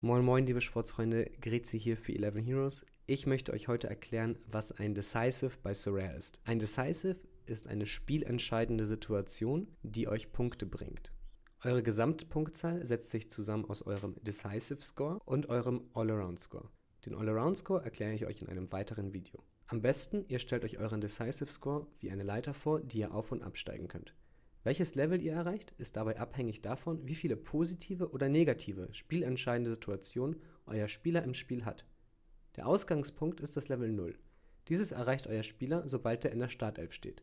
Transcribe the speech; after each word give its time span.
Moin 0.00 0.24
moin 0.24 0.46
liebe 0.46 0.60
Sportsfreunde, 0.60 1.28
Grezi 1.40 1.76
hier 1.76 1.96
für 1.96 2.12
11 2.12 2.36
Heroes. 2.46 2.86
Ich 3.06 3.26
möchte 3.26 3.52
euch 3.52 3.66
heute 3.66 3.88
erklären, 3.88 4.38
was 4.46 4.70
ein 4.70 4.94
Decisive 4.94 5.58
bei 5.60 5.74
Sorare 5.74 6.16
ist. 6.16 6.40
Ein 6.44 6.60
Decisive 6.60 7.16
ist 7.46 7.66
eine 7.66 7.84
spielentscheidende 7.84 8.86
Situation, 8.86 9.66
die 9.82 10.06
euch 10.06 10.30
Punkte 10.30 10.66
bringt. 10.66 11.10
Eure 11.64 11.82
Gesamtpunktzahl 11.82 12.86
setzt 12.86 13.10
sich 13.10 13.28
zusammen 13.28 13.64
aus 13.64 13.82
eurem 13.82 14.14
Decisive 14.22 14.82
Score 14.82 15.18
und 15.24 15.48
eurem 15.48 15.90
All-Around 15.94 16.38
Score. 16.38 16.70
Den 17.04 17.16
All-Around 17.16 17.58
Score 17.58 17.82
erkläre 17.82 18.14
ich 18.14 18.24
euch 18.24 18.40
in 18.40 18.48
einem 18.48 18.70
weiteren 18.70 19.12
Video. 19.12 19.42
Am 19.66 19.82
besten, 19.82 20.24
ihr 20.28 20.38
stellt 20.38 20.62
euch 20.62 20.78
euren 20.78 21.00
Decisive 21.00 21.50
Score 21.50 21.88
wie 21.98 22.12
eine 22.12 22.22
Leiter 22.22 22.54
vor, 22.54 22.78
die 22.78 22.98
ihr 22.98 23.12
auf 23.12 23.32
und 23.32 23.42
absteigen 23.42 23.88
könnt. 23.88 24.14
Welches 24.64 24.94
Level 24.94 25.22
ihr 25.22 25.32
erreicht, 25.32 25.72
ist 25.78 25.96
dabei 25.96 26.18
abhängig 26.18 26.62
davon, 26.62 27.06
wie 27.06 27.14
viele 27.14 27.36
positive 27.36 28.10
oder 28.10 28.28
negative 28.28 28.88
spielentscheidende 28.92 29.70
Situationen 29.70 30.36
euer 30.66 30.88
Spieler 30.88 31.22
im 31.22 31.34
Spiel 31.34 31.64
hat. 31.64 31.84
Der 32.56 32.66
Ausgangspunkt 32.66 33.40
ist 33.40 33.56
das 33.56 33.68
Level 33.68 33.92
0. 33.92 34.18
Dieses 34.68 34.92
erreicht 34.92 35.26
euer 35.26 35.44
Spieler, 35.44 35.88
sobald 35.88 36.24
er 36.24 36.32
in 36.32 36.40
der 36.40 36.48
Startelf 36.48 36.92
steht. 36.92 37.22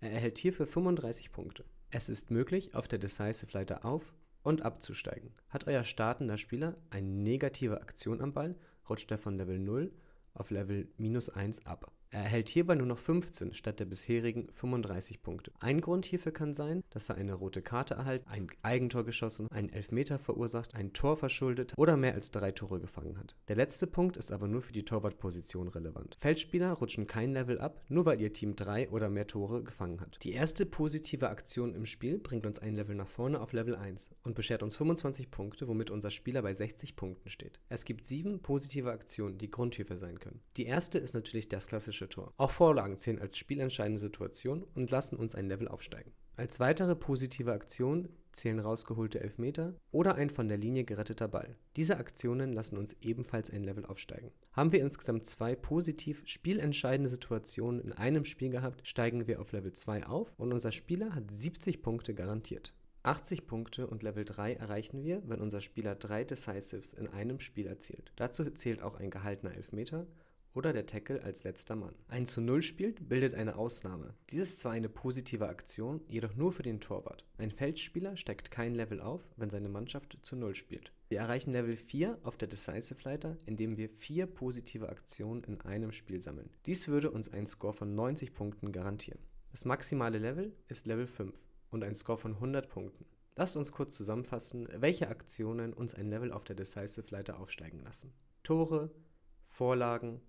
Er 0.00 0.12
erhält 0.12 0.38
hierfür 0.38 0.66
35 0.66 1.32
Punkte. 1.32 1.64
Es 1.90 2.08
ist 2.08 2.30
möglich, 2.30 2.74
auf 2.74 2.86
der 2.86 2.98
Decisive 2.98 3.52
Leiter 3.52 3.84
auf 3.84 4.14
und 4.42 4.62
abzusteigen. 4.62 5.32
Hat 5.48 5.66
euer 5.66 5.84
startender 5.84 6.36
Spieler 6.36 6.76
eine 6.90 7.08
negative 7.08 7.80
Aktion 7.80 8.20
am 8.20 8.32
Ball, 8.32 8.56
rutscht 8.88 9.10
er 9.10 9.18
von 9.18 9.36
Level 9.36 9.58
0 9.58 9.90
auf 10.34 10.50
Level 10.50 10.88
minus 10.98 11.30
1 11.30 11.64
ab. 11.66 11.90
Er 12.14 12.22
erhält 12.22 12.48
hierbei 12.48 12.76
nur 12.76 12.86
noch 12.86 13.00
15 13.00 13.54
statt 13.54 13.80
der 13.80 13.86
bisherigen 13.86 14.46
35 14.52 15.20
Punkte. 15.20 15.50
Ein 15.58 15.80
Grund 15.80 16.06
hierfür 16.06 16.30
kann 16.30 16.54
sein, 16.54 16.84
dass 16.90 17.08
er 17.08 17.16
eine 17.16 17.34
rote 17.34 17.60
Karte 17.60 17.94
erhält, 17.94 18.22
ein 18.26 18.46
Eigentor 18.62 19.04
geschossen, 19.04 19.48
einen 19.50 19.68
Elfmeter 19.68 20.20
verursacht, 20.20 20.76
ein 20.76 20.92
Tor 20.92 21.16
verschuldet 21.16 21.74
oder 21.76 21.96
mehr 21.96 22.14
als 22.14 22.30
drei 22.30 22.52
Tore 22.52 22.78
gefangen 22.78 23.18
hat. 23.18 23.34
Der 23.48 23.56
letzte 23.56 23.88
Punkt 23.88 24.16
ist 24.16 24.30
aber 24.30 24.46
nur 24.46 24.62
für 24.62 24.72
die 24.72 24.84
Torwartposition 24.84 25.66
relevant. 25.66 26.16
Feldspieler 26.20 26.70
rutschen 26.74 27.08
kein 27.08 27.32
Level 27.32 27.58
ab, 27.58 27.82
nur 27.88 28.04
weil 28.04 28.20
ihr 28.20 28.32
Team 28.32 28.54
drei 28.54 28.88
oder 28.90 29.10
mehr 29.10 29.26
Tore 29.26 29.64
gefangen 29.64 30.00
hat. 30.00 30.16
Die 30.22 30.34
erste 30.34 30.66
positive 30.66 31.30
Aktion 31.30 31.74
im 31.74 31.84
Spiel 31.84 32.18
bringt 32.18 32.46
uns 32.46 32.60
ein 32.60 32.76
Level 32.76 32.94
nach 32.94 33.08
vorne 33.08 33.40
auf 33.40 33.52
Level 33.52 33.74
1 33.74 34.10
und 34.22 34.36
beschert 34.36 34.62
uns 34.62 34.76
25 34.76 35.32
Punkte, 35.32 35.66
womit 35.66 35.90
unser 35.90 36.12
Spieler 36.12 36.42
bei 36.42 36.54
60 36.54 36.94
Punkten 36.94 37.28
steht. 37.28 37.58
Es 37.68 37.84
gibt 37.84 38.06
sieben 38.06 38.38
positive 38.38 38.92
Aktionen, 38.92 39.36
die 39.36 39.50
Grundhilfe 39.50 39.96
sein 39.96 40.20
können. 40.20 40.40
Die 40.56 40.66
erste 40.66 41.00
ist 41.00 41.14
natürlich 41.14 41.48
das 41.48 41.66
klassische 41.66 42.03
klassische 42.04 42.08
Tor. 42.08 42.32
Auch 42.36 42.50
Vorlagen 42.50 42.98
zählen 42.98 43.20
als 43.20 43.36
spielentscheidende 43.36 44.00
Situation 44.00 44.64
und 44.74 44.90
lassen 44.90 45.16
uns 45.16 45.34
ein 45.34 45.48
Level 45.48 45.68
aufsteigen. 45.68 46.12
Als 46.36 46.58
weitere 46.58 46.96
positive 46.96 47.52
Aktion 47.52 48.08
zählen 48.32 48.58
rausgeholte 48.58 49.20
Elfmeter 49.20 49.74
oder 49.92 50.16
ein 50.16 50.30
von 50.30 50.48
der 50.48 50.58
Linie 50.58 50.84
geretteter 50.84 51.28
Ball. 51.28 51.56
Diese 51.76 51.98
Aktionen 51.98 52.52
lassen 52.52 52.76
uns 52.76 52.96
ebenfalls 53.00 53.50
ein 53.50 53.62
Level 53.62 53.86
aufsteigen. 53.86 54.32
Haben 54.52 54.72
wir 54.72 54.80
insgesamt 54.80 55.26
zwei 55.26 55.54
positiv 55.54 56.22
spielentscheidende 56.24 57.08
Situationen 57.08 57.80
in 57.80 57.92
einem 57.92 58.24
Spiel 58.24 58.50
gehabt, 58.50 58.88
steigen 58.88 59.28
wir 59.28 59.40
auf 59.40 59.52
Level 59.52 59.72
2 59.72 60.06
auf 60.06 60.32
und 60.36 60.52
unser 60.52 60.72
Spieler 60.72 61.14
hat 61.14 61.30
70 61.30 61.82
Punkte 61.82 62.14
garantiert. 62.14 62.74
80 63.04 63.46
Punkte 63.46 63.86
und 63.86 64.02
Level 64.02 64.24
3 64.24 64.54
erreichen 64.54 65.04
wir, 65.04 65.22
wenn 65.26 65.40
unser 65.40 65.60
Spieler 65.60 65.94
drei 65.94 66.24
Decisives 66.24 66.94
in 66.94 67.06
einem 67.06 67.38
Spiel 67.38 67.66
erzielt. 67.66 68.12
Dazu 68.16 68.50
zählt 68.50 68.82
auch 68.82 68.96
ein 68.96 69.10
gehaltener 69.10 69.54
Elfmeter 69.54 70.06
oder 70.54 70.72
der 70.72 70.86
Tackle 70.86 71.22
als 71.22 71.44
letzter 71.44 71.76
Mann. 71.76 71.94
Ein 72.08 72.26
zu 72.26 72.40
Null 72.40 72.62
spielt 72.62 73.08
bildet 73.08 73.34
eine 73.34 73.56
Ausnahme. 73.56 74.14
Dies 74.30 74.40
ist 74.40 74.60
zwar 74.60 74.72
eine 74.72 74.88
positive 74.88 75.48
Aktion, 75.48 76.00
jedoch 76.08 76.34
nur 76.36 76.52
für 76.52 76.62
den 76.62 76.80
Torwart. 76.80 77.24
Ein 77.38 77.50
Feldspieler 77.50 78.16
steigt 78.16 78.50
kein 78.50 78.74
Level 78.74 79.00
auf, 79.00 79.20
wenn 79.36 79.50
seine 79.50 79.68
Mannschaft 79.68 80.18
zu 80.22 80.36
Null 80.36 80.54
spielt. 80.54 80.92
Wir 81.08 81.18
erreichen 81.18 81.52
Level 81.52 81.76
4 81.76 82.18
auf 82.22 82.36
der 82.36 82.48
Decisive 82.48 83.02
Leiter, 83.02 83.36
indem 83.46 83.76
wir 83.76 83.88
vier 83.88 84.26
positive 84.26 84.88
Aktionen 84.88 85.44
in 85.44 85.60
einem 85.60 85.92
Spiel 85.92 86.22
sammeln. 86.22 86.50
Dies 86.66 86.88
würde 86.88 87.10
uns 87.10 87.28
einen 87.32 87.46
Score 87.46 87.74
von 87.74 87.94
90 87.94 88.32
Punkten 88.32 88.72
garantieren. 88.72 89.20
Das 89.50 89.64
maximale 89.64 90.18
Level 90.18 90.52
ist 90.68 90.86
Level 90.86 91.06
5 91.06 91.38
und 91.70 91.84
ein 91.84 91.94
Score 91.94 92.18
von 92.18 92.34
100 92.34 92.68
Punkten. 92.68 93.04
Lasst 93.36 93.56
uns 93.56 93.72
kurz 93.72 93.96
zusammenfassen, 93.96 94.68
welche 94.76 95.08
Aktionen 95.08 95.72
uns 95.72 95.94
ein 95.94 96.08
Level 96.08 96.32
auf 96.32 96.44
der 96.44 96.54
Decisive 96.54 97.06
Leiter 97.10 97.40
aufsteigen 97.40 97.80
lassen. 97.80 98.12
Tore, 98.44 98.90
Vorlagen, 99.48 100.20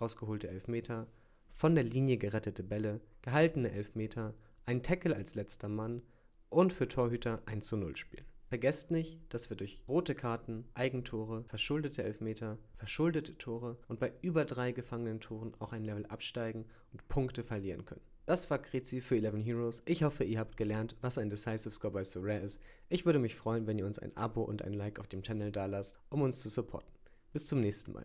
rausgeholte 0.00 0.48
Elfmeter, 0.48 1.06
von 1.52 1.74
der 1.74 1.84
Linie 1.84 2.16
gerettete 2.18 2.62
Bälle, 2.62 3.00
gehaltene 3.22 3.70
Elfmeter, 3.70 4.34
ein 4.66 4.82
Tackle 4.82 5.14
als 5.14 5.34
letzter 5.34 5.68
Mann 5.68 6.02
und 6.48 6.72
für 6.72 6.88
Torhüter 6.88 7.42
ein 7.46 7.62
zu 7.62 7.76
Null 7.76 7.96
Spiel. 7.96 8.24
Vergesst 8.48 8.90
nicht, 8.90 9.20
dass 9.30 9.50
wir 9.50 9.56
durch 9.56 9.80
rote 9.88 10.14
Karten, 10.14 10.64
Eigentore, 10.74 11.44
verschuldete 11.48 12.02
Elfmeter, 12.02 12.58
verschuldete 12.76 13.36
Tore 13.38 13.78
und 13.88 13.98
bei 13.98 14.12
über 14.22 14.44
drei 14.44 14.72
gefangenen 14.72 15.20
Toren 15.20 15.52
auch 15.58 15.72
ein 15.72 15.84
Level 15.84 16.06
absteigen 16.06 16.66
und 16.92 17.06
Punkte 17.08 17.42
verlieren 17.42 17.84
können. 17.84 18.02
Das 18.26 18.50
war 18.50 18.58
Krezi 18.58 19.00
für 19.00 19.16
11 19.16 19.44
Heroes. 19.44 19.82
Ich 19.84 20.02
hoffe, 20.02 20.24
ihr 20.24 20.38
habt 20.38 20.56
gelernt, 20.56 20.96
was 21.02 21.18
ein 21.18 21.30
Decisive 21.30 21.70
Score 21.70 21.92
bei 21.92 22.04
Sorare 22.04 22.40
ist. 22.40 22.60
Ich 22.88 23.04
würde 23.04 23.18
mich 23.18 23.34
freuen, 23.34 23.66
wenn 23.66 23.78
ihr 23.78 23.86
uns 23.86 23.98
ein 23.98 24.16
Abo 24.16 24.42
und 24.42 24.62
ein 24.62 24.72
Like 24.72 24.98
auf 24.98 25.08
dem 25.08 25.22
Channel 25.22 25.52
dalasst, 25.52 25.98
um 26.08 26.22
uns 26.22 26.40
zu 26.40 26.48
supporten. 26.48 26.90
Bis 27.32 27.46
zum 27.46 27.60
nächsten 27.60 27.92
Mal. 27.92 28.02